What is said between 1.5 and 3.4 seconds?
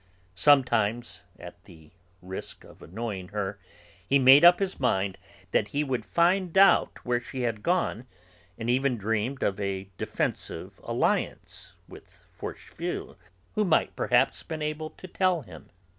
the risk of annoying